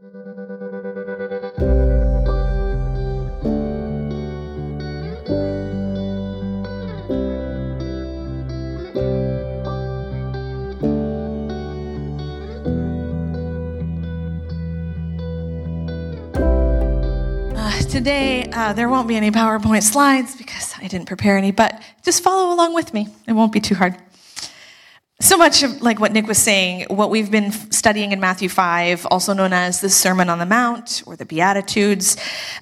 Uh, 0.00 0.04
today, 17.90 18.48
uh, 18.52 18.72
there 18.74 18.88
won't 18.88 19.08
be 19.08 19.16
any 19.16 19.32
PowerPoint 19.32 19.82
slides 19.82 20.36
because 20.36 20.74
I 20.78 20.86
didn't 20.86 21.06
prepare 21.06 21.36
any, 21.36 21.50
but 21.50 21.82
just 22.04 22.22
follow 22.22 22.54
along 22.54 22.72
with 22.74 22.94
me. 22.94 23.08
It 23.26 23.32
won't 23.32 23.50
be 23.50 23.58
too 23.58 23.74
hard. 23.74 23.96
So 25.20 25.36
much 25.36 25.64
of 25.64 25.82
like 25.82 25.98
what 25.98 26.12
Nick 26.12 26.28
was 26.28 26.38
saying, 26.38 26.86
what 26.90 27.10
we've 27.10 27.28
been 27.28 27.50
studying 27.50 28.12
in 28.12 28.20
Matthew 28.20 28.48
5, 28.48 29.04
also 29.06 29.32
known 29.32 29.52
as 29.52 29.80
the 29.80 29.90
Sermon 29.90 30.30
on 30.30 30.38
the 30.38 30.46
Mount 30.46 31.02
or 31.06 31.16
the 31.16 31.26
Beatitudes, 31.26 32.16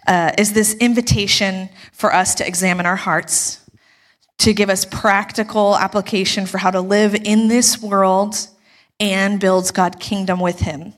uh, 0.07 0.33
is 0.39 0.55
this 0.55 0.75
invitation 0.77 1.69
for 1.93 2.15
us 2.15 2.35
to 2.37 2.47
examine 2.47 2.87
our 2.87 2.97
hearts, 2.97 3.61
to 4.39 4.55
give 4.55 4.71
us 4.71 4.87
practical 4.87 5.77
application 5.77 6.47
for 6.47 6.57
how 6.57 6.71
to 6.71 6.81
live 6.81 7.15
in 7.15 7.49
this 7.49 7.83
world 7.83 8.49
and 8.99 9.39
build 9.39 9.75
God's 9.75 9.97
kingdom 10.01 10.41
with 10.41 10.61
Him. 10.61 10.95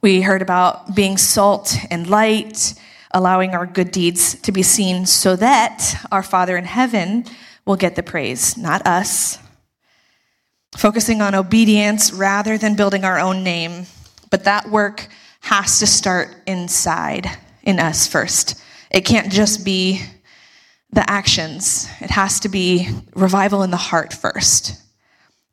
We 0.00 0.22
heard 0.22 0.42
about 0.42 0.94
being 0.94 1.16
salt 1.16 1.76
and 1.90 2.08
light, 2.08 2.74
allowing 3.10 3.56
our 3.56 3.66
good 3.66 3.90
deeds 3.90 4.40
to 4.42 4.52
be 4.52 4.62
seen 4.62 5.06
so 5.06 5.34
that 5.34 5.92
our 6.12 6.22
Father 6.22 6.56
in 6.56 6.66
heaven 6.66 7.24
will 7.66 7.74
get 7.74 7.96
the 7.96 8.04
praise, 8.04 8.56
not 8.56 8.86
us. 8.86 9.40
Focusing 10.76 11.20
on 11.20 11.34
obedience 11.34 12.12
rather 12.12 12.56
than 12.56 12.76
building 12.76 13.04
our 13.04 13.18
own 13.18 13.42
name. 13.42 13.86
But 14.30 14.44
that 14.44 14.70
work 14.70 15.08
has 15.40 15.78
to 15.80 15.86
start 15.86 16.34
inside 16.46 17.30
in 17.62 17.78
us 17.78 18.06
first. 18.06 18.62
It 18.90 19.02
can't 19.02 19.32
just 19.32 19.64
be 19.64 20.02
the 20.92 21.08
actions, 21.08 21.88
it 22.00 22.10
has 22.10 22.40
to 22.40 22.48
be 22.48 22.88
revival 23.14 23.62
in 23.62 23.70
the 23.70 23.76
heart 23.76 24.12
first. 24.12 24.76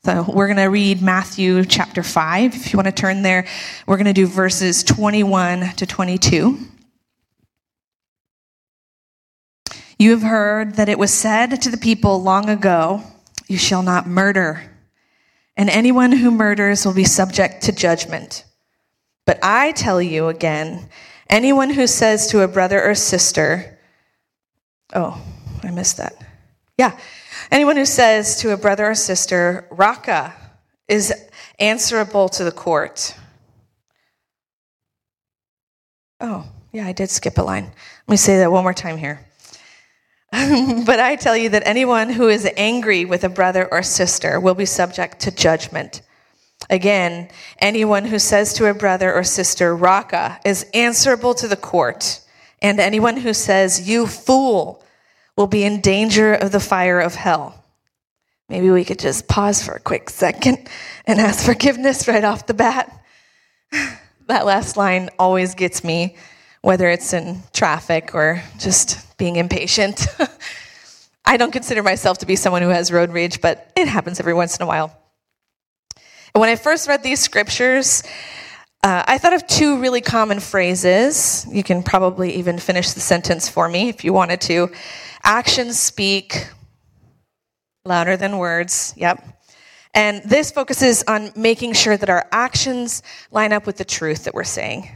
So 0.03 0.25
we're 0.27 0.47
going 0.47 0.57
to 0.57 0.65
read 0.65 1.01
Matthew 1.01 1.65
chapter 1.65 2.01
5. 2.01 2.55
If 2.55 2.71
you 2.71 2.77
want 2.77 2.87
to 2.87 2.93
turn 2.93 3.23
there, 3.23 3.45
we're 3.85 3.97
going 3.97 4.05
to 4.05 4.13
do 4.13 4.25
verses 4.25 4.83
21 4.83 5.75
to 5.75 5.85
22. 5.85 6.57
You 9.99 10.11
have 10.11 10.21
heard 10.21 10.75
that 10.75 10.89
it 10.89 10.97
was 10.97 11.13
said 11.13 11.61
to 11.61 11.69
the 11.69 11.77
people 11.77 12.21
long 12.23 12.49
ago, 12.49 13.03
You 13.47 13.57
shall 13.57 13.83
not 13.83 14.07
murder, 14.07 14.63
and 15.57 15.69
anyone 15.69 16.11
who 16.11 16.31
murders 16.31 16.85
will 16.85 16.93
be 16.93 17.03
subject 17.03 17.63
to 17.63 17.71
judgment. 17.71 18.45
But 19.25 19.39
I 19.43 19.73
tell 19.73 20.01
you 20.01 20.29
again, 20.29 20.87
anyone 21.29 21.71
who 21.71 21.87
says 21.87 22.27
to 22.27 22.41
a 22.41 22.47
brother 22.47 22.81
or 22.81 22.95
sister, 22.95 23.77
Oh, 24.93 25.21
I 25.63 25.71
missed 25.71 25.97
that. 25.97 26.15
Yeah. 26.77 26.97
Anyone 27.51 27.75
who 27.75 27.85
says 27.85 28.37
to 28.41 28.51
a 28.51 28.57
brother 28.57 28.87
or 28.87 28.95
sister, 28.95 29.67
Raca, 29.69 30.33
is 30.87 31.13
answerable 31.59 32.29
to 32.29 32.43
the 32.43 32.51
court. 32.51 33.15
Oh, 36.19 36.47
yeah, 36.71 36.87
I 36.87 36.93
did 36.93 37.09
skip 37.09 37.37
a 37.37 37.41
line. 37.41 37.65
Let 37.65 38.09
me 38.09 38.17
say 38.17 38.37
that 38.37 38.51
one 38.51 38.63
more 38.63 38.73
time 38.73 38.97
here. 38.97 39.26
but 40.85 40.99
I 40.99 41.15
tell 41.15 41.37
you 41.37 41.49
that 41.49 41.63
anyone 41.65 42.09
who 42.09 42.27
is 42.27 42.49
angry 42.57 43.05
with 43.05 43.23
a 43.23 43.29
brother 43.29 43.67
or 43.71 43.81
sister 43.81 44.39
will 44.39 44.55
be 44.55 44.65
subject 44.65 45.21
to 45.21 45.31
judgment. 45.31 46.01
Again, 46.69 47.29
anyone 47.59 48.05
who 48.05 48.19
says 48.19 48.53
to 48.53 48.69
a 48.69 48.73
brother 48.73 49.13
or 49.13 49.23
sister, 49.23 49.75
Raca, 49.75 50.39
is 50.43 50.65
answerable 50.73 51.33
to 51.35 51.47
the 51.47 51.55
court. 51.55 52.19
And 52.61 52.79
anyone 52.79 53.17
who 53.17 53.33
says, 53.33 53.87
You 53.87 54.05
fool, 54.05 54.83
will 55.37 55.47
be 55.47 55.63
in 55.63 55.79
danger 55.79 56.33
of 56.33 56.51
the 56.51 56.59
fire 56.59 56.99
of 56.99 57.15
hell. 57.15 57.63
Maybe 58.49 58.69
we 58.69 58.83
could 58.83 58.99
just 58.99 59.27
pause 59.27 59.63
for 59.63 59.73
a 59.73 59.79
quick 59.79 60.09
second 60.09 60.67
and 61.05 61.19
ask 61.19 61.45
forgiveness 61.45 62.07
right 62.07 62.23
off 62.23 62.47
the 62.47 62.53
bat. 62.53 62.91
that 64.27 64.45
last 64.45 64.75
line 64.75 65.09
always 65.19 65.53
gets 65.53 65.83
me, 65.83 66.17
whether 66.61 66.89
it's 66.89 67.13
in 67.13 67.43
traffic 67.53 68.15
or 68.15 68.41
just 68.57 69.06
being 69.17 69.35
impatient. 69.35 70.07
I 71.25 71.37
don't 71.37 71.51
consider 71.51 71.83
myself 71.83 72.19
to 72.19 72.25
be 72.25 72.35
someone 72.35 72.61
who 72.61 72.69
has 72.69 72.91
road 72.91 73.11
rage, 73.11 73.41
but 73.41 73.71
it 73.75 73.87
happens 73.87 74.19
every 74.19 74.33
once 74.33 74.57
in 74.57 74.63
a 74.63 74.65
while. 74.65 74.95
And 76.33 76.39
When 76.39 76.49
I 76.49 76.55
first 76.55 76.87
read 76.87 77.03
these 77.03 77.19
scriptures, 77.19 78.03
uh, 78.83 79.03
I 79.07 79.17
thought 79.17 79.33
of 79.33 79.45
two 79.45 79.81
really 79.81 80.01
common 80.01 80.39
phrases. 80.39 81.45
You 81.51 81.63
can 81.63 81.83
probably 81.83 82.35
even 82.35 82.59
finish 82.59 82.91
the 82.91 83.01
sentence 83.01 83.49
for 83.49 83.67
me 83.67 83.89
if 83.89 84.05
you 84.05 84.13
wanted 84.13 84.39
to. 84.41 84.71
Actions 85.23 85.79
speak 85.79 86.47
louder 87.83 88.15
than 88.15 88.37
words. 88.37 88.93
Yep. 88.95 89.25
And 89.93 90.21
this 90.23 90.51
focuses 90.51 91.03
on 91.07 91.31
making 91.35 91.73
sure 91.73 91.97
that 91.97 92.09
our 92.09 92.27
actions 92.31 93.01
line 93.31 93.51
up 93.51 93.65
with 93.65 93.77
the 93.77 93.85
truth 93.85 94.25
that 94.25 94.33
we're 94.33 94.43
saying. 94.43 94.89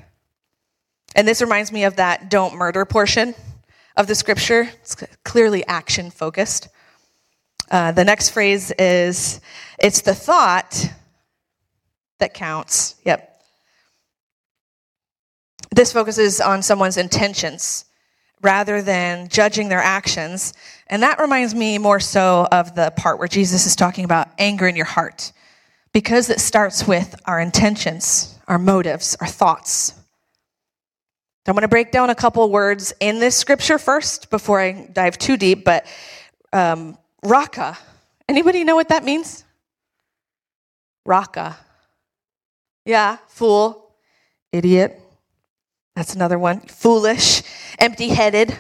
And 1.16 1.28
this 1.28 1.42
reminds 1.42 1.72
me 1.72 1.86
of 1.86 1.96
that 1.96 2.30
don't 2.30 2.56
murder 2.56 2.86
portion 2.86 3.36
of 3.97 4.07
the 4.07 4.16
scripture. 4.16 4.69
It's 4.81 4.96
clearly 5.24 5.66
action 5.68 6.12
focused. 6.12 6.68
Uh, 7.69 7.91
the 7.91 8.03
next 8.03 8.29
phrase 8.29 8.72
is 8.72 9.40
it's 9.79 10.02
the 10.02 10.16
thought 10.16 10.90
that 12.19 12.34
counts. 12.34 12.96
Yep. 13.06 13.28
This 15.74 15.94
focuses 15.94 16.41
on 16.41 16.62
someone's 16.62 16.97
intentions 16.97 17.85
rather 18.41 18.81
than 18.81 19.30
judging 19.30 19.69
their 19.69 19.80
actions. 19.80 20.53
And 20.88 21.03
that 21.03 21.19
reminds 21.19 21.56
me 21.56 21.78
more 21.78 22.00
so 22.00 22.47
of 22.51 22.75
the 22.75 22.91
part 22.97 23.19
where 23.19 23.28
Jesus 23.28 23.66
is 23.66 23.75
talking 23.75 24.03
about 24.03 24.30
anger 24.38 24.68
in 24.68 24.75
your 24.75 24.85
heart, 24.85 25.31
because 25.94 26.30
it 26.30 26.40
starts 26.40 26.88
with 26.88 27.16
our 27.25 27.40
intentions, 27.40 28.38
our 28.47 28.59
motives, 28.59 29.16
our 29.22 29.28
thoughts. 29.28 29.94
I'm 31.47 31.53
going 31.53 31.63
to 31.63 31.68
break 31.68 31.91
down 31.91 32.09
a 32.09 32.16
couple 32.16 32.50
words 32.52 32.94
in 33.00 33.19
this 33.19 33.35
scripture 33.35 33.79
first 33.79 34.29
before 34.29 34.59
I 34.59 34.88
dive 34.94 35.18
too 35.18 35.38
deep, 35.38 35.66
but 35.66 35.85
um, 36.53 36.97
raca. 37.24 37.78
Anybody 38.29 38.63
know 38.63 38.75
what 38.75 38.90
that 38.90 39.03
means? 39.03 39.44
Raca. 41.06 41.57
Yeah, 42.85 43.18
fool, 43.28 43.96
idiot, 44.51 45.01
that's 45.96 46.16
another 46.16 46.40
one. 46.40 46.62
Foolish, 46.62 47.44
empty 47.80 48.09
headed. 48.09 48.57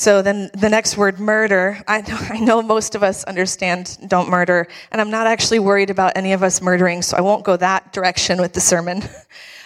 So 0.00 0.22
then 0.22 0.48
the 0.54 0.70
next 0.70 0.96
word, 0.96 1.20
murder. 1.20 1.78
I, 1.86 2.02
I 2.30 2.40
know 2.40 2.62
most 2.62 2.94
of 2.94 3.02
us 3.02 3.22
understand 3.24 3.98
don't 4.08 4.30
murder, 4.30 4.66
and 4.90 4.98
I'm 4.98 5.10
not 5.10 5.26
actually 5.26 5.58
worried 5.58 5.90
about 5.90 6.16
any 6.16 6.32
of 6.32 6.42
us 6.42 6.62
murdering, 6.62 7.02
so 7.02 7.18
I 7.18 7.20
won't 7.20 7.44
go 7.44 7.54
that 7.58 7.92
direction 7.92 8.40
with 8.40 8.54
the 8.54 8.60
sermon. 8.60 9.02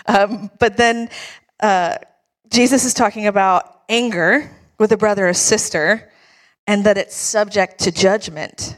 Um, 0.07 0.51
but 0.61 0.77
then 0.77 1.09
uh, 1.61 1.97
Jesus 2.51 2.85
is 2.85 2.93
talking 2.93 3.27
about 3.27 3.81
anger 3.89 4.51
with 4.79 4.93
a 4.93 4.99
brother 4.99 5.31
or 5.31 5.33
sister, 5.33 6.13
and 6.67 6.85
that 6.85 6.99
it's 6.99 7.17
subject 7.17 7.79
to 7.85 7.91
judgment. 7.91 8.77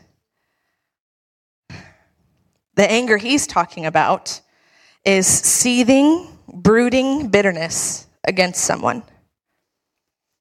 The 2.77 2.89
anger 2.89 3.17
he's 3.17 3.45
talking 3.49 3.87
about 3.87 4.41
is 5.05 5.27
seething 5.27 6.29
brooding 6.47 7.27
bitterness 7.27 8.07
against 8.23 8.63
someone. 8.63 9.03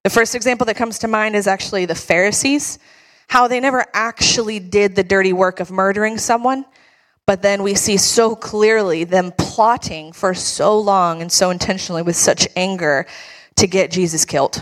The 0.05 0.11
first 0.11 0.35
example 0.35 0.65
that 0.67 0.75
comes 0.75 0.99
to 0.99 1.07
mind 1.07 1.35
is 1.35 1.47
actually 1.47 1.87
the 1.87 1.95
Pharisees, 1.95 2.77
how 3.27 3.47
they 3.47 3.59
never 3.59 3.87
actually 3.91 4.59
did 4.59 4.95
the 4.95 5.03
dirty 5.03 5.33
work 5.33 5.59
of 5.59 5.71
murdering 5.71 6.19
someone, 6.19 6.63
but 7.25 7.41
then 7.41 7.63
we 7.63 7.73
see 7.73 7.97
so 7.97 8.35
clearly 8.35 9.03
them 9.03 9.33
plotting 9.35 10.11
for 10.13 10.35
so 10.35 10.79
long 10.79 11.23
and 11.23 11.31
so 11.31 11.49
intentionally 11.49 12.03
with 12.03 12.15
such 12.15 12.47
anger 12.55 13.07
to 13.55 13.65
get 13.65 13.89
Jesus 13.89 14.25
killed. 14.25 14.61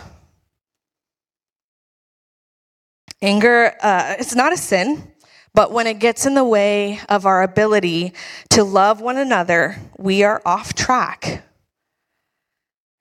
Anger, 3.22 3.76
uh, 3.82 4.16
it's 4.18 4.36
not 4.36 4.54
a 4.54 4.58
sin, 4.58 5.12
but 5.54 5.74
when 5.74 5.88
it 5.88 6.00
gets 6.00 6.26
in 6.26 6.36
the 6.36 6.46
way 6.46 7.02
of 7.10 7.26
our 7.26 7.44
ability 7.44 8.14
to 8.52 8.64
love 8.64 9.02
one 9.02 9.18
another, 9.18 9.76
we 9.98 10.24
are 10.24 10.42
off 10.46 10.74
track. 10.74 11.44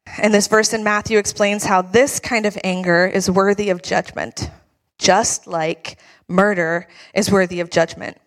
And 0.06 0.34
this 0.34 0.48
verse 0.48 0.72
in 0.72 0.84
Matthew 0.84 1.18
explains 1.18 1.64
how 1.64 1.82
this 1.82 2.20
kind 2.20 2.46
of 2.46 2.58
anger 2.64 3.06
is 3.06 3.30
worthy 3.30 3.70
of 3.70 3.82
judgment, 3.82 4.50
just 4.98 5.46
like 5.46 5.98
murder 6.28 6.88
is 7.14 7.30
worthy 7.30 7.60
of 7.60 7.70
judgment. 7.70 8.18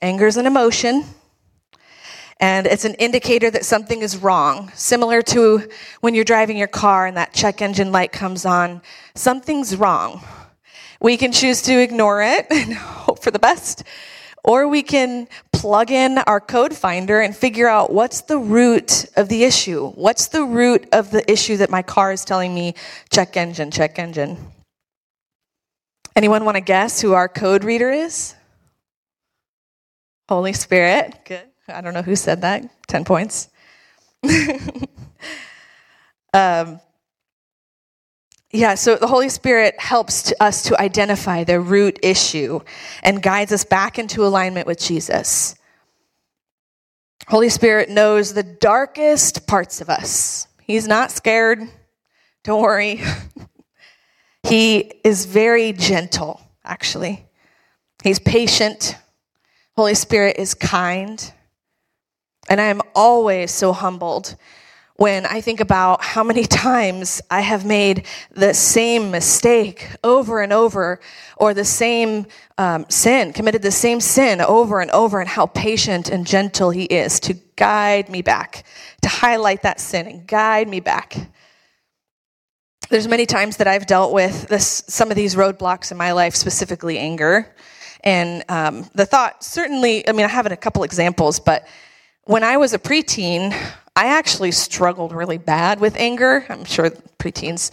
Anger 0.00 0.26
is 0.26 0.36
an 0.36 0.46
emotion, 0.46 1.04
and 2.40 2.66
it's 2.66 2.84
an 2.84 2.94
indicator 2.94 3.50
that 3.50 3.64
something 3.64 4.02
is 4.02 4.16
wrong. 4.16 4.70
Similar 4.74 5.22
to 5.22 5.68
when 6.00 6.14
you're 6.14 6.24
driving 6.24 6.58
your 6.58 6.66
car 6.66 7.06
and 7.06 7.16
that 7.16 7.32
check 7.32 7.62
engine 7.62 7.92
light 7.92 8.10
comes 8.10 8.44
on, 8.44 8.82
something's 9.14 9.76
wrong. 9.76 10.20
We 11.00 11.16
can 11.16 11.30
choose 11.30 11.62
to 11.62 11.80
ignore 11.80 12.22
it 12.22 12.46
and 12.50 12.74
hope 12.74 13.22
for 13.22 13.30
the 13.30 13.38
best, 13.38 13.84
Or 14.44 14.66
we 14.66 14.82
can 14.82 15.28
plug 15.52 15.92
in 15.92 16.18
our 16.18 16.40
code 16.40 16.74
finder 16.74 17.20
and 17.20 17.34
figure 17.34 17.68
out 17.68 17.92
what's 17.92 18.22
the 18.22 18.38
root 18.38 19.06
of 19.16 19.28
the 19.28 19.44
issue. 19.44 19.90
What's 19.90 20.28
the 20.28 20.42
root 20.42 20.88
of 20.92 21.10
the 21.10 21.30
issue 21.30 21.58
that 21.58 21.70
my 21.70 21.82
car 21.82 22.12
is 22.12 22.24
telling 22.24 22.52
me 22.52 22.74
check 23.10 23.36
engine, 23.36 23.70
check 23.70 23.98
engine? 23.98 24.36
Anyone 26.16 26.44
want 26.44 26.56
to 26.56 26.60
guess 26.60 27.00
who 27.00 27.12
our 27.12 27.28
code 27.28 27.64
reader 27.64 27.90
is? 27.90 28.34
Holy 30.28 30.52
Spirit. 30.52 31.20
Good. 31.24 31.44
I 31.68 31.80
don't 31.80 31.94
know 31.94 32.02
who 32.02 32.16
said 32.16 32.40
that. 32.42 32.68
10 32.88 33.04
points. 33.04 33.48
um, 36.34 36.80
yeah, 38.52 38.74
so 38.74 38.96
the 38.96 39.06
Holy 39.06 39.30
Spirit 39.30 39.80
helps 39.80 40.24
to 40.24 40.42
us 40.42 40.64
to 40.64 40.78
identify 40.78 41.42
the 41.42 41.58
root 41.58 41.98
issue 42.02 42.60
and 43.02 43.22
guides 43.22 43.50
us 43.50 43.64
back 43.64 43.98
into 43.98 44.26
alignment 44.26 44.66
with 44.66 44.78
Jesus. 44.78 45.54
Holy 47.28 47.48
Spirit 47.48 47.88
knows 47.88 48.34
the 48.34 48.42
darkest 48.42 49.46
parts 49.46 49.80
of 49.80 49.88
us. 49.88 50.48
He's 50.62 50.86
not 50.86 51.10
scared. 51.10 51.60
Don't 52.44 52.60
worry. 52.60 53.00
he 54.42 54.80
is 55.02 55.24
very 55.24 55.72
gentle, 55.72 56.38
actually. 56.62 57.24
He's 58.02 58.18
patient. 58.18 58.96
Holy 59.76 59.94
Spirit 59.94 60.36
is 60.38 60.52
kind. 60.52 61.32
And 62.50 62.60
I 62.60 62.64
am 62.64 62.82
always 62.94 63.50
so 63.50 63.72
humbled 63.72 64.36
when 64.96 65.26
I 65.26 65.40
think 65.40 65.60
about 65.60 66.02
how 66.02 66.22
many 66.22 66.44
times 66.68 67.20
I 67.30 67.40
have 67.40 67.64
made 67.64 68.06
the 68.30 68.54
same 68.54 69.10
mistake 69.10 69.88
over 70.04 70.40
and 70.40 70.52
over, 70.52 71.00
or 71.36 71.54
the 71.54 71.64
same 71.64 72.26
um, 72.58 72.86
sin, 72.88 73.32
committed 73.32 73.62
the 73.62 73.70
same 73.70 74.00
sin 74.00 74.40
over 74.40 74.80
and 74.80 74.90
over, 74.90 75.20
and 75.20 75.28
how 75.28 75.46
patient 75.46 76.08
and 76.08 76.26
gentle 76.26 76.70
He 76.70 76.84
is 76.84 77.20
to 77.20 77.34
guide 77.56 78.08
me 78.08 78.22
back, 78.22 78.64
to 79.02 79.08
highlight 79.08 79.62
that 79.62 79.80
sin 79.80 80.06
and 80.06 80.26
guide 80.26 80.68
me 80.68 80.80
back. 80.80 81.16
There's 82.90 83.08
many 83.08 83.24
times 83.24 83.56
that 83.56 83.66
I've 83.66 83.86
dealt 83.86 84.12
with 84.12 84.48
this, 84.48 84.84
some 84.86 85.10
of 85.10 85.16
these 85.16 85.34
roadblocks 85.34 85.90
in 85.90 85.96
my 85.96 86.12
life, 86.12 86.34
specifically 86.34 86.98
anger. 86.98 87.54
And 88.04 88.44
um, 88.48 88.90
the 88.94 89.06
thought, 89.06 89.42
certainly, 89.42 90.06
I 90.06 90.12
mean, 90.12 90.26
I 90.26 90.28
have 90.28 90.44
a 90.44 90.56
couple 90.56 90.82
examples, 90.82 91.40
but 91.40 91.66
when 92.24 92.44
I 92.44 92.56
was 92.56 92.74
a 92.74 92.78
preteen, 92.78 93.56
I 93.94 94.06
actually 94.06 94.52
struggled 94.52 95.12
really 95.12 95.38
bad 95.38 95.80
with 95.80 95.96
anger. 95.96 96.46
I'm 96.48 96.64
sure 96.64 96.90
preteens 97.18 97.70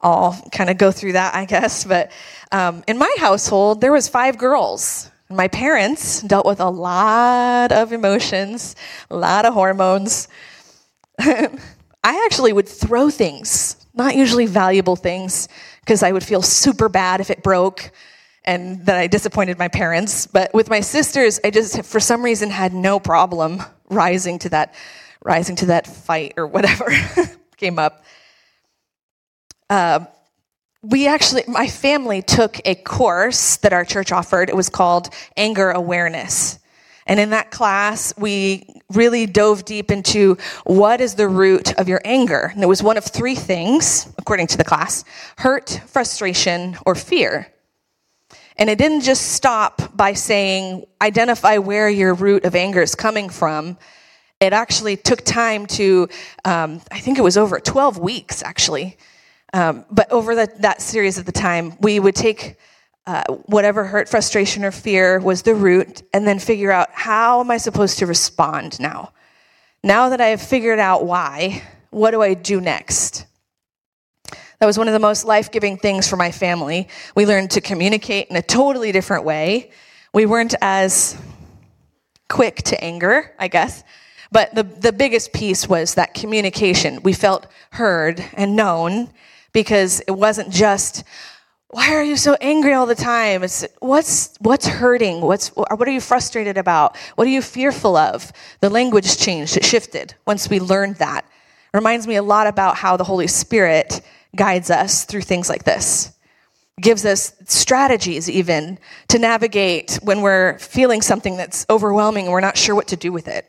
all 0.00 0.36
kind 0.50 0.70
of 0.70 0.78
go 0.78 0.90
through 0.90 1.12
that, 1.12 1.34
I 1.34 1.44
guess. 1.44 1.84
But 1.84 2.10
um, 2.50 2.82
in 2.88 2.98
my 2.98 3.12
household, 3.18 3.80
there 3.80 3.92
was 3.92 4.08
five 4.08 4.36
girls. 4.36 5.10
My 5.28 5.46
parents 5.46 6.22
dealt 6.22 6.44
with 6.44 6.60
a 6.60 6.68
lot 6.68 7.70
of 7.70 7.92
emotions, 7.92 8.74
a 9.10 9.16
lot 9.16 9.44
of 9.44 9.54
hormones. 9.54 10.26
I 11.18 12.24
actually 12.24 12.52
would 12.52 12.68
throw 12.68 13.10
things, 13.10 13.76
not 13.94 14.16
usually 14.16 14.46
valuable 14.46 14.96
things, 14.96 15.48
because 15.80 16.02
I 16.02 16.10
would 16.10 16.24
feel 16.24 16.42
super 16.42 16.88
bad 16.88 17.20
if 17.20 17.30
it 17.30 17.42
broke 17.44 17.92
and 18.44 18.84
that 18.86 18.96
I 18.96 19.06
disappointed 19.06 19.58
my 19.58 19.68
parents. 19.68 20.26
But 20.26 20.52
with 20.52 20.68
my 20.68 20.80
sisters, 20.80 21.38
I 21.44 21.50
just, 21.50 21.84
for 21.84 22.00
some 22.00 22.22
reason, 22.22 22.50
had 22.50 22.72
no 22.72 22.98
problem 22.98 23.62
rising 23.90 24.38
to 24.40 24.48
that 24.48 24.74
rising 25.22 25.56
to 25.56 25.66
that 25.66 25.86
fight 25.86 26.34
or 26.36 26.46
whatever 26.46 26.90
came 27.56 27.78
up. 27.78 28.04
Uh, 29.68 30.06
we 30.82 31.06
actually, 31.06 31.44
my 31.46 31.66
family 31.66 32.22
took 32.22 32.60
a 32.66 32.74
course 32.74 33.58
that 33.58 33.72
our 33.72 33.84
church 33.84 34.12
offered. 34.12 34.48
It 34.48 34.56
was 34.56 34.68
called 34.68 35.10
Anger 35.36 35.70
Awareness. 35.70 36.58
And 37.06 37.18
in 37.20 37.30
that 37.30 37.50
class, 37.50 38.14
we 38.16 38.80
really 38.90 39.26
dove 39.26 39.64
deep 39.64 39.90
into 39.90 40.36
what 40.64 41.00
is 41.00 41.16
the 41.16 41.28
root 41.28 41.74
of 41.74 41.88
your 41.88 42.00
anger. 42.04 42.50
And 42.54 42.62
it 42.62 42.66
was 42.66 42.82
one 42.82 42.96
of 42.96 43.04
three 43.04 43.34
things, 43.34 44.08
according 44.16 44.46
to 44.48 44.56
the 44.56 44.64
class 44.64 45.04
hurt, 45.38 45.80
frustration, 45.86 46.78
or 46.86 46.94
fear. 46.94 47.52
And 48.56 48.70
it 48.70 48.78
didn't 48.78 49.00
just 49.02 49.32
stop 49.32 49.96
by 49.96 50.12
saying, 50.12 50.84
identify 51.00 51.58
where 51.58 51.88
your 51.88 52.14
root 52.14 52.44
of 52.44 52.54
anger 52.54 52.82
is 52.82 52.94
coming 52.94 53.28
from 53.28 53.76
it 54.40 54.52
actually 54.52 54.96
took 54.96 55.22
time 55.22 55.66
to, 55.66 56.08
um, 56.44 56.80
I 56.90 56.98
think 56.98 57.18
it 57.18 57.22
was 57.22 57.36
over 57.36 57.60
12 57.60 57.98
weeks 57.98 58.42
actually. 58.42 58.96
Um, 59.52 59.84
but 59.90 60.10
over 60.10 60.34
the, 60.34 60.48
that 60.60 60.80
series 60.80 61.18
of 61.18 61.26
the 61.26 61.32
time, 61.32 61.74
we 61.80 62.00
would 62.00 62.14
take 62.14 62.56
uh, 63.06 63.24
whatever 63.46 63.84
hurt, 63.84 64.08
frustration, 64.08 64.64
or 64.64 64.70
fear 64.70 65.18
was 65.18 65.42
the 65.42 65.54
root 65.54 66.02
and 66.14 66.26
then 66.26 66.38
figure 66.38 66.70
out 66.70 66.88
how 66.92 67.40
am 67.40 67.50
I 67.50 67.56
supposed 67.56 67.98
to 67.98 68.06
respond 68.06 68.78
now? 68.78 69.12
Now 69.82 70.10
that 70.10 70.20
I 70.20 70.26
have 70.26 70.42
figured 70.42 70.78
out 70.78 71.04
why, 71.04 71.62
what 71.90 72.12
do 72.12 72.22
I 72.22 72.34
do 72.34 72.60
next? 72.60 73.26
That 74.60 74.66
was 74.66 74.78
one 74.78 74.88
of 74.88 74.92
the 74.92 75.00
most 75.00 75.24
life 75.24 75.50
giving 75.50 75.78
things 75.78 76.06
for 76.06 76.16
my 76.16 76.30
family. 76.30 76.88
We 77.14 77.26
learned 77.26 77.50
to 77.52 77.60
communicate 77.60 78.28
in 78.28 78.36
a 78.36 78.42
totally 78.42 78.92
different 78.92 79.24
way. 79.24 79.70
We 80.12 80.26
weren't 80.26 80.54
as 80.60 81.16
quick 82.28 82.56
to 82.64 82.84
anger, 82.84 83.34
I 83.38 83.48
guess. 83.48 83.82
But 84.32 84.54
the, 84.54 84.62
the 84.62 84.92
biggest 84.92 85.32
piece 85.32 85.68
was 85.68 85.94
that 85.94 86.14
communication. 86.14 87.02
We 87.02 87.12
felt 87.12 87.46
heard 87.72 88.24
and 88.34 88.54
known 88.54 89.10
because 89.52 90.00
it 90.06 90.12
wasn't 90.12 90.50
just, 90.50 91.02
why 91.68 91.94
are 91.94 92.04
you 92.04 92.16
so 92.16 92.36
angry 92.40 92.72
all 92.72 92.86
the 92.86 92.94
time? 92.94 93.42
It's 93.42 93.66
what's, 93.80 94.36
what's 94.40 94.66
hurting? 94.66 95.20
What's, 95.20 95.48
what 95.48 95.86
are 95.86 95.90
you 95.90 96.00
frustrated 96.00 96.56
about? 96.58 96.96
What 97.16 97.26
are 97.26 97.30
you 97.30 97.42
fearful 97.42 97.96
of? 97.96 98.32
The 98.60 98.70
language 98.70 99.18
changed, 99.18 99.56
it 99.56 99.64
shifted 99.64 100.14
once 100.26 100.48
we 100.48 100.60
learned 100.60 100.96
that. 100.96 101.24
It 101.24 101.76
reminds 101.76 102.06
me 102.06 102.16
a 102.16 102.22
lot 102.22 102.46
about 102.46 102.76
how 102.76 102.96
the 102.96 103.04
Holy 103.04 103.26
Spirit 103.26 104.00
guides 104.36 104.70
us 104.70 105.04
through 105.04 105.22
things 105.22 105.48
like 105.48 105.64
this 105.64 106.12
gives 106.80 107.04
us 107.04 107.34
strategies 107.44 108.28
even 108.30 108.78
to 109.08 109.18
navigate 109.18 109.98
when 110.02 110.22
we're 110.22 110.58
feeling 110.58 111.02
something 111.02 111.36
that's 111.36 111.66
overwhelming 111.68 112.24
and 112.24 112.32
we're 112.32 112.40
not 112.40 112.56
sure 112.56 112.74
what 112.74 112.88
to 112.88 112.96
do 112.96 113.12
with 113.12 113.28
it. 113.28 113.46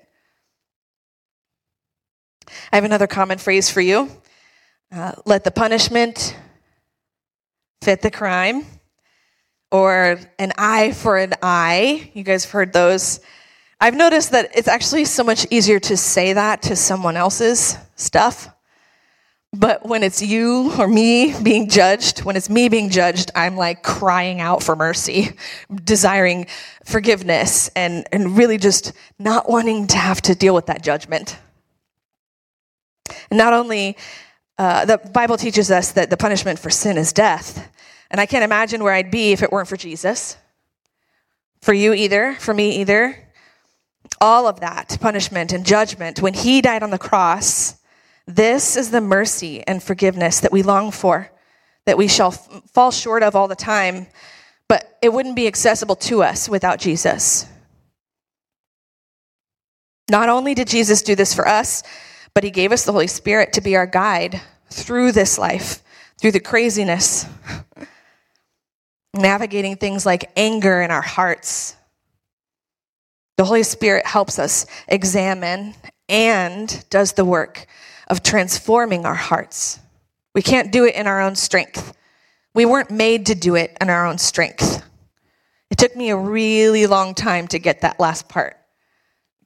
I 2.71 2.77
have 2.77 2.83
another 2.83 3.07
common 3.07 3.37
phrase 3.37 3.69
for 3.69 3.81
you 3.81 4.09
uh, 4.91 5.13
let 5.25 5.43
the 5.43 5.51
punishment 5.51 6.35
fit 7.81 8.01
the 8.01 8.11
crime, 8.11 8.65
or 9.71 10.19
an 10.37 10.51
eye 10.57 10.91
for 10.91 11.17
an 11.17 11.33
eye. 11.41 12.11
You 12.13 12.23
guys 12.23 12.43
have 12.43 12.51
heard 12.51 12.73
those. 12.73 13.21
I've 13.79 13.95
noticed 13.95 14.31
that 14.31 14.51
it's 14.55 14.67
actually 14.67 15.05
so 15.05 15.23
much 15.23 15.47
easier 15.49 15.79
to 15.79 15.97
say 15.97 16.33
that 16.33 16.61
to 16.63 16.75
someone 16.75 17.17
else's 17.17 17.77
stuff. 17.95 18.49
But 19.53 19.85
when 19.85 20.03
it's 20.03 20.21
you 20.21 20.71
or 20.77 20.87
me 20.87 21.35
being 21.41 21.67
judged, 21.69 22.23
when 22.23 22.35
it's 22.35 22.49
me 22.49 22.69
being 22.69 22.89
judged, 22.89 23.31
I'm 23.35 23.57
like 23.57 23.83
crying 23.83 24.39
out 24.39 24.61
for 24.63 24.75
mercy, 24.75 25.31
desiring 25.83 26.47
forgiveness, 26.85 27.69
and, 27.75 28.05
and 28.11 28.37
really 28.37 28.57
just 28.57 28.93
not 29.19 29.49
wanting 29.49 29.87
to 29.87 29.97
have 29.97 30.21
to 30.23 30.35
deal 30.35 30.53
with 30.53 30.67
that 30.67 30.83
judgment. 30.83 31.37
And 33.29 33.37
not 33.37 33.53
only, 33.53 33.97
uh, 34.57 34.85
the 34.85 34.97
Bible 34.97 35.37
teaches 35.37 35.71
us 35.71 35.91
that 35.93 36.09
the 36.09 36.17
punishment 36.17 36.59
for 36.59 36.69
sin 36.69 36.97
is 36.97 37.13
death. 37.13 37.69
And 38.09 38.19
I 38.19 38.25
can't 38.25 38.43
imagine 38.43 38.83
where 38.83 38.93
I'd 38.93 39.11
be 39.11 39.31
if 39.31 39.41
it 39.41 39.51
weren't 39.51 39.67
for 39.67 39.77
Jesus. 39.77 40.37
For 41.61 41.73
you 41.73 41.93
either, 41.93 42.35
for 42.35 42.53
me 42.53 42.81
either. 42.81 43.17
All 44.19 44.47
of 44.47 44.59
that 44.59 44.97
punishment 44.99 45.53
and 45.53 45.65
judgment, 45.65 46.21
when 46.21 46.33
he 46.33 46.61
died 46.61 46.83
on 46.83 46.89
the 46.89 46.97
cross, 46.97 47.75
this 48.27 48.75
is 48.75 48.91
the 48.91 49.01
mercy 49.01 49.65
and 49.65 49.81
forgiveness 49.81 50.39
that 50.41 50.51
we 50.51 50.63
long 50.63 50.91
for, 50.91 51.31
that 51.85 51.97
we 51.97 52.07
shall 52.07 52.33
f- 52.33 52.61
fall 52.71 52.91
short 52.91 53.23
of 53.23 53.35
all 53.35 53.47
the 53.47 53.55
time, 53.55 54.07
but 54.67 54.97
it 55.01 55.11
wouldn't 55.11 55.35
be 55.35 55.47
accessible 55.47 55.95
to 55.95 56.23
us 56.23 56.47
without 56.47 56.79
Jesus. 56.79 57.47
Not 60.09 60.29
only 60.29 60.53
did 60.53 60.67
Jesus 60.67 61.01
do 61.01 61.15
this 61.15 61.33
for 61.33 61.47
us, 61.47 61.83
but 62.33 62.43
He 62.43 62.51
gave 62.51 62.71
us 62.71 62.85
the 62.85 62.91
Holy 62.91 63.07
Spirit 63.07 63.53
to 63.53 63.61
be 63.61 63.75
our 63.75 63.85
guide 63.85 64.41
through 64.69 65.11
this 65.11 65.37
life, 65.37 65.83
through 66.17 66.31
the 66.31 66.39
craziness, 66.39 67.25
navigating 69.13 69.75
things 69.75 70.05
like 70.05 70.31
anger 70.35 70.81
in 70.81 70.91
our 70.91 71.01
hearts. 71.01 71.75
The 73.37 73.45
Holy 73.45 73.63
Spirit 73.63 74.05
helps 74.05 74.39
us 74.39 74.65
examine 74.87 75.73
and 76.07 76.85
does 76.89 77.13
the 77.13 77.25
work 77.25 77.65
of 78.07 78.21
transforming 78.21 79.05
our 79.05 79.15
hearts. 79.15 79.79
We 80.35 80.41
can't 80.41 80.71
do 80.71 80.85
it 80.85 80.95
in 80.95 81.07
our 81.07 81.21
own 81.21 81.35
strength. 81.35 81.95
We 82.53 82.65
weren't 82.65 82.91
made 82.91 83.25
to 83.27 83.35
do 83.35 83.55
it 83.55 83.77
in 83.79 83.89
our 83.89 84.05
own 84.05 84.17
strength. 84.17 84.83
It 85.69 85.77
took 85.77 85.95
me 85.95 86.09
a 86.09 86.17
really 86.17 86.85
long 86.85 87.15
time 87.15 87.47
to 87.47 87.59
get 87.59 87.81
that 87.81 87.99
last 87.99 88.27
part. 88.27 88.57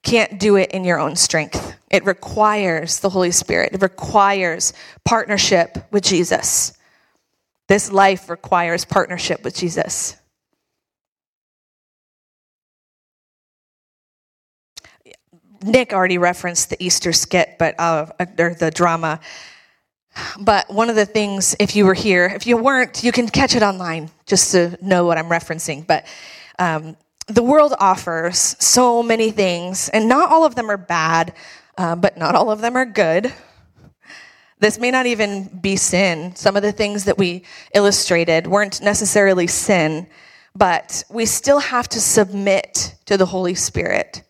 Can't 0.06 0.38
do 0.38 0.54
it 0.54 0.70
in 0.70 0.84
your 0.84 1.00
own 1.00 1.16
strength. 1.16 1.74
It 1.90 2.06
requires 2.06 3.00
the 3.00 3.10
Holy 3.10 3.32
Spirit, 3.32 3.72
it 3.74 3.82
requires 3.82 4.72
partnership 5.04 5.84
with 5.90 6.04
Jesus. 6.04 6.74
This 7.66 7.90
life 7.90 8.30
requires 8.30 8.84
partnership 8.84 9.42
with 9.42 9.56
Jesus. 9.56 10.14
Nick 15.64 15.92
already 15.92 16.18
referenced 16.18 16.70
the 16.70 16.80
Easter 16.80 17.12
skit, 17.12 17.56
but 17.58 17.74
uh, 17.80 18.06
or 18.38 18.54
the 18.54 18.70
drama. 18.70 19.18
But 20.38 20.72
one 20.72 20.88
of 20.88 20.94
the 20.94 21.06
things, 21.06 21.56
if 21.58 21.74
you 21.74 21.84
were 21.84 21.94
here, 21.94 22.26
if 22.26 22.46
you 22.46 22.56
weren't, 22.56 23.02
you 23.02 23.10
can 23.10 23.28
catch 23.28 23.56
it 23.56 23.64
online 23.64 24.10
just 24.24 24.52
to 24.52 24.78
know 24.80 25.04
what 25.04 25.18
I'm 25.18 25.26
referencing. 25.28 25.84
But 25.84 26.06
um, 26.60 26.96
the 27.26 27.42
world 27.42 27.74
offers 27.78 28.56
so 28.58 29.02
many 29.02 29.30
things, 29.30 29.88
and 29.88 30.08
not 30.08 30.30
all 30.30 30.44
of 30.44 30.54
them 30.54 30.70
are 30.70 30.76
bad, 30.76 31.34
uh, 31.76 31.96
but 31.96 32.16
not 32.16 32.34
all 32.34 32.50
of 32.50 32.60
them 32.60 32.76
are 32.76 32.86
good. 32.86 33.32
This 34.58 34.78
may 34.78 34.90
not 34.90 35.06
even 35.06 35.48
be 35.60 35.76
sin. 35.76 36.34
Some 36.34 36.56
of 36.56 36.62
the 36.62 36.72
things 36.72 37.04
that 37.04 37.18
we 37.18 37.44
illustrated 37.74 38.46
weren't 38.46 38.80
necessarily 38.80 39.46
sin, 39.46 40.06
but 40.54 41.04
we 41.10 41.26
still 41.26 41.58
have 41.58 41.88
to 41.90 42.00
submit 42.00 42.94
to 43.04 43.16
the 43.16 43.26
Holy 43.26 43.54
Spirit, 43.54 44.22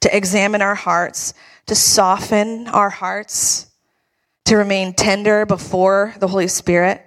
to 0.00 0.16
examine 0.16 0.62
our 0.62 0.74
hearts, 0.74 1.34
to 1.66 1.74
soften 1.74 2.68
our 2.68 2.88
hearts, 2.88 3.66
to 4.46 4.56
remain 4.56 4.94
tender 4.94 5.44
before 5.44 6.14
the 6.18 6.28
Holy 6.28 6.48
Spirit. 6.48 7.04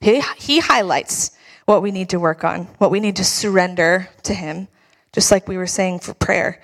He, 0.00 0.22
he 0.38 0.60
highlights 0.60 1.32
what 1.66 1.82
we 1.82 1.90
need 1.90 2.10
to 2.10 2.20
work 2.20 2.44
on, 2.44 2.64
what 2.78 2.90
we 2.90 3.00
need 3.00 3.16
to 3.16 3.24
surrender 3.24 4.08
to 4.22 4.34
Him, 4.34 4.68
just 5.14 5.30
like 5.30 5.46
we 5.46 5.56
were 5.56 5.66
saying 5.66 6.00
for 6.00 6.12
prayer. 6.12 6.60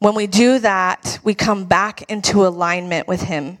When 0.00 0.14
we 0.14 0.26
do 0.26 0.58
that, 0.58 1.18
we 1.24 1.34
come 1.34 1.64
back 1.64 2.02
into 2.10 2.46
alignment 2.46 3.08
with 3.08 3.22
Him. 3.22 3.58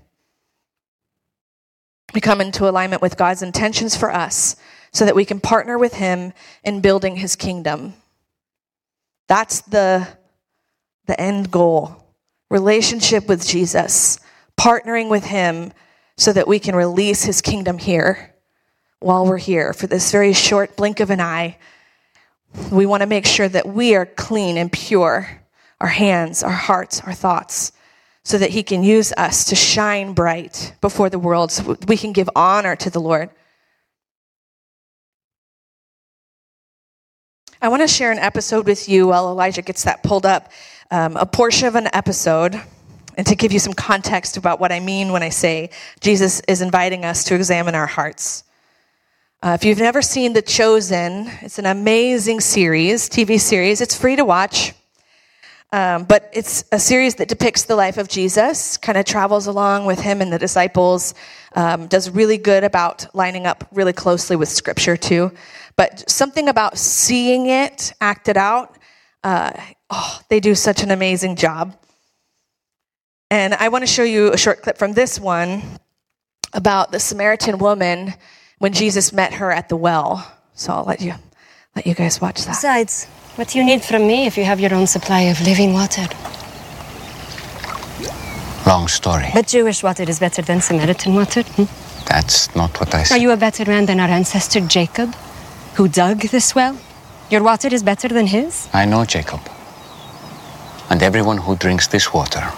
We 2.12 2.20
come 2.20 2.42
into 2.42 2.68
alignment 2.68 3.00
with 3.00 3.16
God's 3.16 3.42
intentions 3.42 3.96
for 3.96 4.12
us 4.12 4.56
so 4.92 5.06
that 5.06 5.16
we 5.16 5.24
can 5.24 5.40
partner 5.40 5.78
with 5.78 5.94
Him 5.94 6.34
in 6.62 6.82
building 6.82 7.16
His 7.16 7.34
kingdom. 7.34 7.94
That's 9.26 9.62
the, 9.62 10.06
the 11.06 11.18
end 11.18 11.50
goal 11.50 12.02
relationship 12.50 13.26
with 13.26 13.44
Jesus, 13.44 14.20
partnering 14.60 15.08
with 15.08 15.24
Him 15.24 15.72
so 16.18 16.30
that 16.30 16.46
we 16.46 16.58
can 16.58 16.76
release 16.76 17.24
His 17.24 17.40
kingdom 17.40 17.78
here 17.78 18.34
while 19.00 19.26
we're 19.26 19.38
here 19.38 19.72
for 19.72 19.86
this 19.86 20.12
very 20.12 20.34
short 20.34 20.76
blink 20.76 21.00
of 21.00 21.08
an 21.08 21.20
eye. 21.20 21.56
We 22.70 22.86
want 22.86 23.02
to 23.02 23.06
make 23.06 23.26
sure 23.26 23.48
that 23.48 23.66
we 23.66 23.94
are 23.94 24.06
clean 24.06 24.56
and 24.56 24.70
pure, 24.70 25.42
our 25.80 25.88
hands, 25.88 26.42
our 26.42 26.52
hearts, 26.52 27.00
our 27.00 27.12
thoughts, 27.12 27.72
so 28.22 28.38
that 28.38 28.50
He 28.50 28.62
can 28.62 28.84
use 28.84 29.12
us 29.16 29.44
to 29.46 29.54
shine 29.54 30.12
bright 30.12 30.74
before 30.80 31.10
the 31.10 31.18
world, 31.18 31.50
so 31.50 31.76
we 31.88 31.96
can 31.96 32.12
give 32.12 32.30
honor 32.36 32.76
to 32.76 32.90
the 32.90 33.00
Lord. 33.00 33.30
I 37.60 37.68
want 37.68 37.82
to 37.82 37.88
share 37.88 38.12
an 38.12 38.18
episode 38.18 38.66
with 38.66 38.88
you 38.88 39.08
while 39.08 39.28
Elijah 39.28 39.62
gets 39.62 39.84
that 39.84 40.02
pulled 40.02 40.26
up, 40.26 40.52
um, 40.90 41.16
a 41.16 41.26
portion 41.26 41.66
of 41.66 41.76
an 41.76 41.88
episode, 41.92 42.60
and 43.16 43.26
to 43.26 43.34
give 43.34 43.52
you 43.52 43.58
some 43.58 43.72
context 43.72 44.36
about 44.36 44.60
what 44.60 44.70
I 44.70 44.80
mean 44.80 45.12
when 45.12 45.22
I 45.22 45.30
say 45.30 45.70
Jesus 46.00 46.40
is 46.46 46.60
inviting 46.60 47.04
us 47.04 47.24
to 47.24 47.34
examine 47.34 47.74
our 47.74 47.86
hearts. 47.86 48.44
Uh, 49.44 49.52
if 49.52 49.62
you've 49.62 49.76
never 49.76 50.00
seen 50.00 50.32
The 50.32 50.40
Chosen, 50.40 51.30
it's 51.42 51.58
an 51.58 51.66
amazing 51.66 52.40
series, 52.40 53.10
TV 53.10 53.38
series. 53.38 53.82
It's 53.82 53.94
free 53.94 54.16
to 54.16 54.24
watch. 54.24 54.72
Um, 55.70 56.04
but 56.04 56.30
it's 56.32 56.64
a 56.72 56.78
series 56.78 57.16
that 57.16 57.28
depicts 57.28 57.64
the 57.64 57.76
life 57.76 57.98
of 57.98 58.08
Jesus, 58.08 58.78
kind 58.78 58.96
of 58.96 59.04
travels 59.04 59.46
along 59.46 59.84
with 59.84 60.00
him 60.00 60.22
and 60.22 60.32
the 60.32 60.38
disciples, 60.38 61.12
um, 61.56 61.88
does 61.88 62.08
really 62.08 62.38
good 62.38 62.64
about 62.64 63.14
lining 63.14 63.46
up 63.46 63.68
really 63.70 63.92
closely 63.92 64.34
with 64.34 64.48
scripture 64.48 64.96
too. 64.96 65.30
But 65.76 66.08
something 66.08 66.48
about 66.48 66.78
seeing 66.78 67.48
it 67.48 67.92
acted 68.00 68.38
out, 68.38 68.78
uh, 69.24 69.52
oh, 69.90 70.20
they 70.30 70.40
do 70.40 70.54
such 70.54 70.82
an 70.82 70.90
amazing 70.90 71.36
job. 71.36 71.76
And 73.30 73.52
I 73.52 73.68
want 73.68 73.82
to 73.82 73.92
show 73.92 74.04
you 74.04 74.32
a 74.32 74.38
short 74.38 74.62
clip 74.62 74.78
from 74.78 74.94
this 74.94 75.20
one 75.20 75.62
about 76.54 76.92
the 76.92 76.98
Samaritan 76.98 77.58
woman 77.58 78.14
when 78.58 78.72
Jesus 78.72 79.12
met 79.12 79.34
her 79.34 79.50
at 79.50 79.68
the 79.68 79.76
well. 79.76 80.30
So 80.54 80.72
I'll 80.72 80.84
let 80.84 81.00
you 81.00 81.14
let 81.74 81.86
you 81.86 81.94
guys 81.94 82.20
watch 82.20 82.44
that. 82.44 82.50
Besides, 82.50 83.06
what 83.36 83.48
do 83.48 83.58
you 83.58 83.64
need 83.64 83.82
from 83.82 84.06
me 84.06 84.26
if 84.26 84.36
you 84.36 84.44
have 84.44 84.60
your 84.60 84.74
own 84.74 84.86
supply 84.86 85.22
of 85.22 85.40
living 85.40 85.72
water? 85.72 86.06
Long 88.66 88.88
story. 88.88 89.26
But 89.34 89.48
Jewish 89.48 89.82
water 89.82 90.04
is 90.04 90.18
better 90.18 90.40
than 90.40 90.60
Samaritan 90.60 91.14
water. 91.14 91.42
Hmm? 91.42 91.64
That's 92.06 92.54
not 92.54 92.78
what 92.80 92.94
I 92.94 93.02
said. 93.02 93.16
Are 93.16 93.20
you 93.20 93.32
a 93.32 93.36
better 93.36 93.64
man 93.66 93.86
than 93.86 94.00
our 94.00 94.08
ancestor 94.08 94.60
Jacob, 94.60 95.14
who 95.74 95.88
dug 95.88 96.20
this 96.20 96.54
well? 96.54 96.78
Your 97.30 97.42
water 97.42 97.68
is 97.68 97.82
better 97.82 98.08
than 98.08 98.26
his? 98.26 98.68
I 98.72 98.84
know 98.84 99.04
Jacob. 99.04 99.40
And 100.90 101.02
everyone 101.02 101.38
who 101.38 101.56
drinks 101.56 101.88
this 101.88 102.12
water 102.12 102.52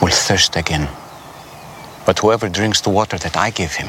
will 0.00 0.10
thirst 0.10 0.56
again. 0.56 0.88
But 2.06 2.18
whoever 2.20 2.48
drinks 2.48 2.80
the 2.80 2.90
water 2.90 3.18
that 3.18 3.36
I 3.36 3.50
give 3.50 3.74
him 3.74 3.88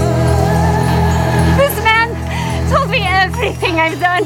Told 2.71 2.89
me 2.89 3.01
everything 3.01 3.79
I've 3.79 3.99
done. 3.99 4.23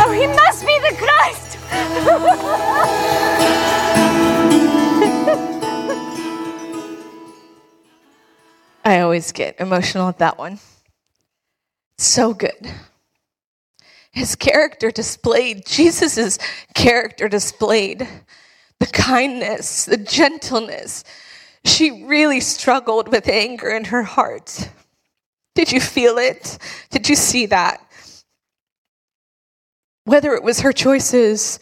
Oh, 0.00 0.12
he 0.12 0.28
must 0.28 0.64
be 0.64 0.78
the 0.78 0.94
Christ. 0.96 1.58
I 8.84 9.00
always 9.00 9.32
get 9.32 9.58
emotional 9.58 10.08
at 10.08 10.18
that 10.18 10.38
one. 10.38 10.60
So 11.98 12.32
good. 12.32 12.70
His 14.12 14.36
character 14.36 14.92
displayed, 14.92 15.66
Jesus' 15.66 16.38
character 16.74 17.28
displayed, 17.28 18.06
the 18.78 18.86
kindness, 18.86 19.86
the 19.86 19.96
gentleness. 19.96 21.02
She 21.64 22.04
really 22.04 22.40
struggled 22.40 23.08
with 23.08 23.28
anger 23.28 23.70
in 23.70 23.86
her 23.86 24.04
heart. 24.04 24.70
Did 25.58 25.72
you 25.72 25.80
feel 25.80 26.18
it? 26.18 26.56
Did 26.90 27.08
you 27.08 27.16
see 27.16 27.46
that? 27.46 27.84
Whether 30.04 30.34
it 30.34 30.44
was 30.44 30.60
her 30.60 30.72
choices 30.72 31.58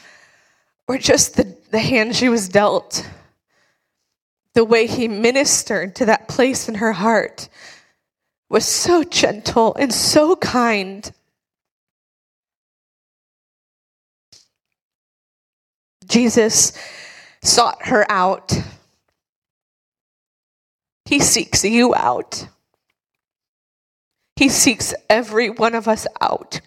or 0.87 0.98
just 0.98 1.38
the, 1.38 1.56
the 1.70 1.78
hand 1.78 2.14
she 2.14 2.28
was 2.28 2.46
dealt, 2.46 3.09
the 4.52 4.66
way 4.66 4.87
he 4.87 5.09
ministered 5.09 5.96
to 5.96 6.04
that 6.04 6.28
place 6.28 6.68
in 6.68 6.74
her 6.74 6.92
heart 6.92 7.48
was 8.50 8.66
so 8.66 9.02
gentle 9.02 9.74
and 9.76 9.94
so 9.94 10.37
kind. 10.37 11.11
Jesus 16.04 16.78
sought 17.42 17.87
her 17.87 18.04
out. 18.12 18.52
He 21.06 21.18
seeks 21.18 21.64
you 21.64 21.94
out. 21.94 22.46
He 24.37 24.49
seeks 24.51 24.94
every 25.09 25.49
one 25.51 25.75
of 25.75 25.88
us 25.88 26.07
out. 26.20 26.61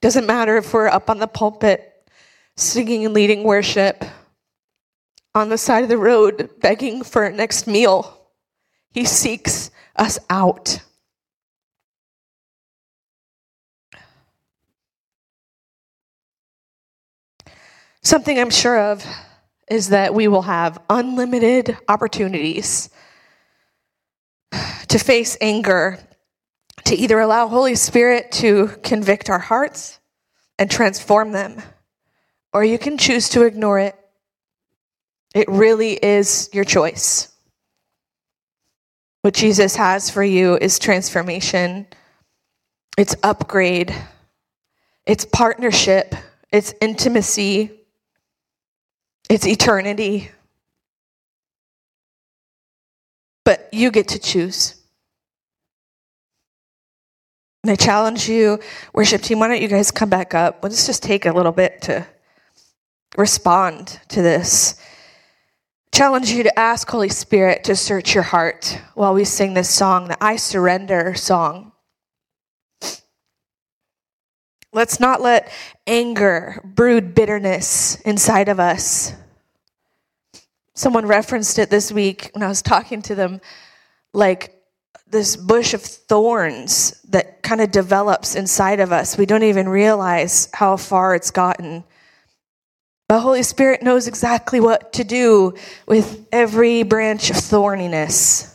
Doesn't 0.00 0.26
matter 0.26 0.56
if 0.56 0.72
we're 0.72 0.88
up 0.88 1.10
on 1.10 1.18
the 1.18 1.26
pulpit 1.26 1.94
singing 2.56 3.04
and 3.04 3.14
leading 3.14 3.44
worship, 3.44 4.04
on 5.34 5.48
the 5.48 5.58
side 5.58 5.84
of 5.84 5.88
the 5.88 5.98
road 5.98 6.50
begging 6.60 7.04
for 7.04 7.24
our 7.24 7.30
next 7.30 7.66
meal. 7.66 8.18
He 8.90 9.04
seeks 9.04 9.70
us 9.94 10.18
out. 10.28 10.80
Something 18.02 18.38
I'm 18.40 18.50
sure 18.50 18.78
of 18.78 19.04
is 19.70 19.90
that 19.90 20.14
we 20.14 20.28
will 20.28 20.42
have 20.42 20.80
unlimited 20.88 21.76
opportunities 21.88 22.88
to 24.88 24.98
face 24.98 25.36
anger, 25.40 25.98
to 26.88 26.96
either 26.96 27.20
allow 27.20 27.46
Holy 27.46 27.74
Spirit 27.74 28.32
to 28.32 28.68
convict 28.82 29.28
our 29.28 29.38
hearts 29.38 30.00
and 30.58 30.70
transform 30.70 31.32
them, 31.32 31.60
or 32.54 32.64
you 32.64 32.78
can 32.78 32.96
choose 32.96 33.28
to 33.28 33.42
ignore 33.42 33.78
it. 33.78 33.94
It 35.34 35.46
really 35.50 35.92
is 35.92 36.48
your 36.54 36.64
choice. 36.64 37.30
What 39.20 39.34
Jesus 39.34 39.76
has 39.76 40.08
for 40.08 40.24
you 40.24 40.56
is 40.56 40.78
transformation, 40.78 41.86
it's 42.96 43.14
upgrade, 43.22 43.94
it's 45.04 45.26
partnership, 45.26 46.14
it's 46.50 46.72
intimacy, 46.80 47.70
it's 49.28 49.46
eternity. 49.46 50.30
But 53.44 53.68
you 53.72 53.90
get 53.90 54.08
to 54.08 54.18
choose. 54.18 54.77
I 57.70 57.76
challenge 57.76 58.28
you, 58.28 58.60
worship 58.92 59.22
team, 59.22 59.38
why 59.38 59.48
don't 59.48 59.62
you 59.62 59.68
guys 59.68 59.90
come 59.90 60.08
back 60.08 60.34
up? 60.34 60.60
Let's 60.62 60.86
just 60.86 61.02
take 61.02 61.26
a 61.26 61.32
little 61.32 61.52
bit 61.52 61.82
to 61.82 62.06
respond 63.16 64.00
to 64.08 64.22
this. 64.22 64.80
Challenge 65.92 66.30
you 66.30 66.44
to 66.44 66.58
ask 66.58 66.88
Holy 66.88 67.08
Spirit 67.08 67.64
to 67.64 67.74
search 67.74 68.14
your 68.14 68.22
heart 68.22 68.80
while 68.94 69.14
we 69.14 69.24
sing 69.24 69.54
this 69.54 69.68
song, 69.68 70.08
the 70.08 70.22
I 70.22 70.36
Surrender 70.36 71.14
song. 71.14 71.72
Let's 74.72 75.00
not 75.00 75.20
let 75.20 75.50
anger 75.86 76.60
brood 76.62 77.14
bitterness 77.14 78.00
inside 78.02 78.48
of 78.48 78.60
us. 78.60 79.14
Someone 80.74 81.06
referenced 81.06 81.58
it 81.58 81.70
this 81.70 81.90
week 81.90 82.30
when 82.34 82.42
I 82.42 82.48
was 82.48 82.62
talking 82.62 83.02
to 83.02 83.14
them, 83.14 83.40
like 84.12 84.54
this 85.10 85.36
bush 85.36 85.74
of 85.74 85.82
thorns 85.82 87.00
that 87.08 87.37
kind 87.48 87.62
of 87.62 87.70
develops 87.70 88.34
inside 88.34 88.78
of 88.78 88.92
us. 88.92 89.16
We 89.16 89.24
don't 89.24 89.42
even 89.42 89.70
realize 89.70 90.50
how 90.52 90.76
far 90.76 91.14
it's 91.14 91.30
gotten. 91.30 91.82
The 93.08 93.20
Holy 93.20 93.42
Spirit 93.42 93.82
knows 93.82 94.06
exactly 94.06 94.60
what 94.60 94.92
to 94.92 95.04
do 95.04 95.54
with 95.86 96.28
every 96.30 96.82
branch 96.82 97.30
of 97.30 97.36
thorniness. 97.36 98.54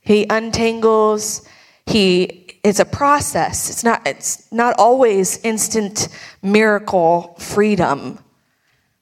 He 0.00 0.24
untangles, 0.30 1.46
he 1.84 2.46
it's 2.64 2.80
a 2.80 2.86
process. 2.86 3.68
It's 3.68 3.84
not 3.84 4.06
it's 4.06 4.50
not 4.50 4.74
always 4.78 5.38
instant 5.44 6.08
miracle 6.42 7.36
freedom. 7.38 8.18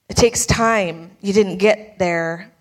It 0.08 0.16
takes 0.16 0.44
time. 0.44 1.12
You 1.20 1.32
didn't 1.32 1.58
get 1.58 2.00
there 2.00 2.52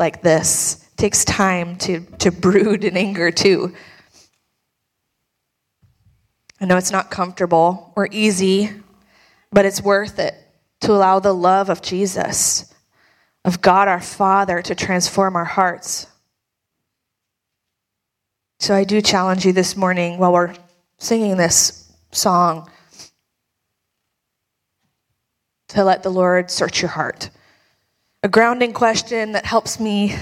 like 0.00 0.20
this. 0.22 0.84
It 0.94 0.96
takes 0.96 1.24
time 1.24 1.76
to 1.76 2.00
to 2.18 2.32
brood 2.32 2.82
in 2.82 2.96
anger 2.96 3.30
too. 3.30 3.72
I 6.60 6.66
know 6.66 6.76
it's 6.76 6.90
not 6.90 7.10
comfortable 7.10 7.92
or 7.96 8.08
easy, 8.10 8.70
but 9.52 9.64
it's 9.64 9.80
worth 9.80 10.18
it 10.18 10.34
to 10.80 10.92
allow 10.92 11.20
the 11.20 11.32
love 11.32 11.70
of 11.70 11.82
Jesus, 11.82 12.72
of 13.44 13.60
God 13.60 13.88
our 13.88 14.00
Father, 14.00 14.60
to 14.62 14.74
transform 14.74 15.36
our 15.36 15.44
hearts. 15.44 16.06
So 18.60 18.74
I 18.74 18.84
do 18.84 19.00
challenge 19.00 19.46
you 19.46 19.52
this 19.52 19.76
morning 19.76 20.18
while 20.18 20.32
we're 20.32 20.54
singing 20.98 21.36
this 21.36 21.92
song 22.10 22.68
to 25.68 25.84
let 25.84 26.02
the 26.02 26.10
Lord 26.10 26.50
search 26.50 26.82
your 26.82 26.90
heart. 26.90 27.30
A 28.24 28.28
grounding 28.28 28.72
question 28.72 29.32
that 29.32 29.46
helps 29.46 29.78
me 29.78 30.16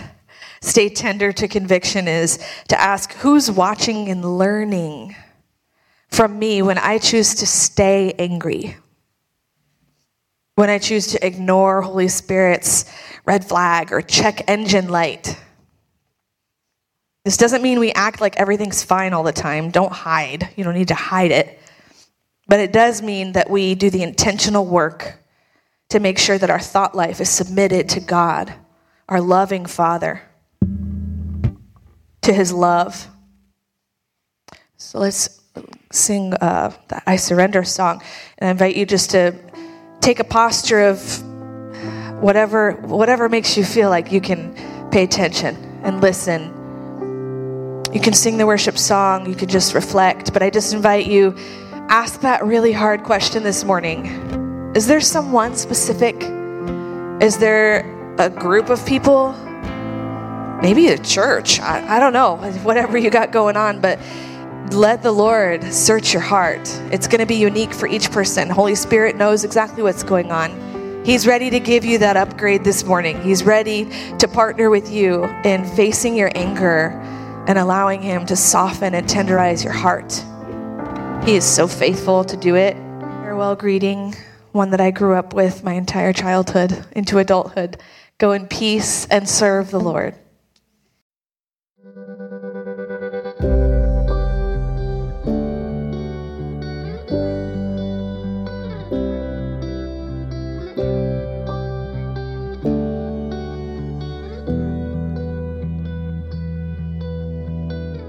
stay 0.61 0.90
tender 0.90 1.33
to 1.33 1.49
conviction 1.49 2.09
is 2.09 2.38
to 2.68 2.79
ask 2.79 3.12
who's 3.14 3.51
watching 3.51 4.11
and 4.11 4.38
learning 4.38 5.16
from 6.08 6.38
me 6.38 6.62
when 6.62 6.78
I 6.78 6.98
choose 6.98 7.34
to 7.36 7.46
stay 7.46 8.12
angry? 8.18 8.76
When 10.54 10.70
I 10.70 10.78
choose 10.78 11.08
to 11.08 11.26
ignore 11.26 11.82
Holy 11.82 12.08
Spirit's 12.08 12.90
red 13.24 13.44
flag 13.44 13.92
or 13.92 14.00
check 14.00 14.48
engine 14.48 14.88
light? 14.88 15.38
This 17.24 17.36
doesn't 17.36 17.60
mean 17.60 17.80
we 17.80 17.92
act 17.92 18.20
like 18.20 18.36
everything's 18.36 18.82
fine 18.82 19.12
all 19.12 19.24
the 19.24 19.32
time. 19.32 19.70
Don't 19.70 19.92
hide. 19.92 20.48
You 20.56 20.62
don't 20.62 20.74
need 20.74 20.88
to 20.88 20.94
hide 20.94 21.32
it. 21.32 21.58
But 22.46 22.60
it 22.60 22.72
does 22.72 23.02
mean 23.02 23.32
that 23.32 23.50
we 23.50 23.74
do 23.74 23.90
the 23.90 24.02
intentional 24.02 24.64
work 24.64 25.18
to 25.88 26.00
make 26.00 26.18
sure 26.18 26.38
that 26.38 26.50
our 26.50 26.60
thought 26.60 26.94
life 26.94 27.20
is 27.20 27.28
submitted 27.28 27.88
to 27.90 28.00
God, 28.00 28.54
our 29.08 29.20
loving 29.20 29.66
Father, 29.66 30.22
to 32.22 32.32
His 32.32 32.52
love. 32.52 33.08
So 34.76 35.00
let's 35.00 35.40
sing 35.90 36.35
uh, 36.35 36.72
the 36.88 37.03
I 37.07 37.16
Surrender 37.16 37.64
song. 37.64 38.03
And 38.38 38.49
I 38.49 38.51
invite 38.51 38.77
you 38.77 38.87
just 38.87 39.11
to 39.11 39.35
take 40.01 40.20
a 40.20 40.25
posture 40.25 40.83
of 40.83 41.22
whatever, 42.22 42.72
whatever 42.72 43.29
makes 43.29 43.57
you 43.57 43.64
feel 43.64 43.90
like 43.90 44.12
you 44.12 44.20
can 44.20 44.55
pay 44.90 45.05
attention 45.05 45.57
and 45.83 46.01
listen 46.01 46.57
you 47.96 48.03
can 48.03 48.12
sing 48.12 48.37
the 48.37 48.46
worship 48.46 48.77
song, 48.77 49.27
you 49.27 49.35
can 49.35 49.49
just 49.49 49.72
reflect, 49.72 50.35
but 50.35 50.42
I 50.42 50.51
just 50.51 50.75
invite 50.75 51.07
you 51.07 51.35
ask 51.88 52.20
that 52.20 52.44
really 52.44 52.70
hard 52.70 53.05
question 53.05 53.42
this 53.42 53.64
morning. 53.64 54.05
Is 54.75 54.87
there 54.87 55.01
someone 55.01 55.57
specific? 55.57 56.14
Is 57.22 57.38
there 57.38 57.87
a 58.18 58.29
group 58.29 58.68
of 58.68 58.85
people? 58.85 59.33
Maybe 60.61 60.88
a 60.88 60.99
church. 60.99 61.59
I, 61.59 61.96
I 61.96 61.99
don't 61.99 62.12
know, 62.12 62.37
whatever 62.64 62.99
you 62.99 63.09
got 63.09 63.33
going 63.33 63.57
on, 63.57 63.81
but 63.81 63.99
let 64.72 65.02
the 65.02 65.12
Lord 65.12 65.62
search 65.72 66.12
your 66.12 66.22
heart. 66.22 66.68
It's 66.90 67.07
going 67.07 67.20
to 67.20 67.26
be 67.26 67.37
unique 67.37 67.72
for 67.72 67.87
each 67.87 68.11
person. 68.11 68.50
Holy 68.50 68.74
Spirit 68.74 69.16
knows 69.16 69.44
exactly 69.44 69.83
what's 69.83 70.02
going 70.02 70.31
on. 70.33 71.05
He's 71.05 71.26
ready 71.26 71.50
to 71.50 71.61
give 71.61 71.85
you 71.85 71.98
that 71.98 72.16
upgrade 72.16 72.64
this 72.64 72.85
morning. 72.85 73.20
He's 73.22 73.44
ready 73.44 73.88
to 74.18 74.26
partner 74.26 74.70
with 74.70 74.90
you 74.90 75.24
in 75.44 75.64
facing 75.76 76.16
your 76.16 76.33
anger 76.35 76.88
and 77.46 77.59
allowing 77.59 78.02
Him 78.02 78.26
to 78.26 78.35
soften 78.35 78.94
and 78.94 79.07
tenderize 79.07 79.62
your 79.62 79.72
heart. 79.72 80.12
He 81.24 81.37
is 81.37 81.44
so 81.44 81.68
faithful 81.68 82.24
to 82.24 82.37
do 82.37 82.57
it. 82.57 82.74
Farewell 83.22 83.55
greeting, 83.55 84.14
one 84.52 84.70
that 84.70 84.81
I 84.81 84.90
grew 84.90 85.14
up 85.14 85.33
with 85.33 85.62
my 85.62 85.74
entire 85.74 86.12
childhood 86.12 86.85
into 86.92 87.18
adulthood. 87.18 87.79
Go 88.18 88.33
in 88.33 88.48
peace 88.48 89.07
and 89.07 89.29
serve 89.29 89.70
the 89.70 89.81
Lord. 89.81 90.16